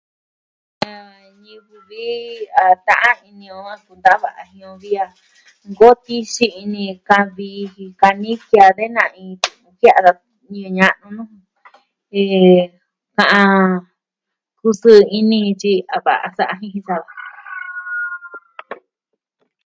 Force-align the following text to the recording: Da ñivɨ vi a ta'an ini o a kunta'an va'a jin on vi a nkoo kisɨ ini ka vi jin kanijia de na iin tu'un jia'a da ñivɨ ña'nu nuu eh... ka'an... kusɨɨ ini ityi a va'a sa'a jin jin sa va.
Da 0.81 0.91
ñivɨ 1.43 1.75
vi 1.89 2.05
a 2.63 2.65
ta'an 2.87 3.17
ini 3.29 3.47
o 3.57 3.59
a 3.73 3.75
kunta'an 3.85 4.21
va'a 4.23 4.41
jin 4.51 4.63
on 4.71 4.77
vi 4.83 4.91
a 5.03 5.05
nkoo 5.69 5.95
kisɨ 6.05 6.45
ini 6.63 6.83
ka 7.07 7.17
vi 7.35 7.49
jin 7.73 7.91
kanijia 8.01 8.65
de 8.77 8.85
na 8.95 9.03
iin 9.21 9.33
tu'un 9.43 9.71
jia'a 9.79 9.99
da 10.05 10.11
ñivɨ 10.51 10.69
ña'nu 10.77 11.07
nuu 11.15 11.31
eh... 12.21 12.65
ka'an... 13.15 13.69
kusɨɨ 14.59 14.93
ini 15.19 15.37
ityi 15.51 15.73
a 15.95 15.97
va'a 16.05 16.27
sa'a 16.37 16.53
jin 16.59 16.71
jin 16.73 16.85
sa 16.87 16.95
va. 17.03 17.13